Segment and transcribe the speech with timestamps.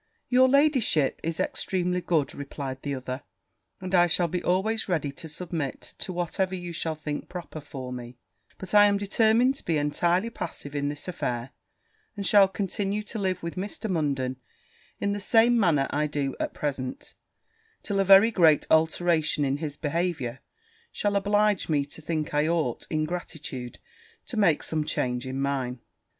[0.29, 3.21] 'Your ladyship is extremely good,' replied the other;
[3.79, 7.93] 'and I shall be always ready to submit to whatever you shall think proper for
[7.93, 8.17] me:
[8.57, 11.51] but I am determined to be entirely passive in this affair,
[12.15, 13.87] and shall continue to live with Mr.
[13.91, 14.37] Munden
[14.99, 17.13] in the same manner I do at present,
[17.83, 20.39] till a very great alteration in his behaviour
[20.91, 23.77] shall oblige me to think I ought, in gratitude,
[24.25, 25.79] to make some change in mine.'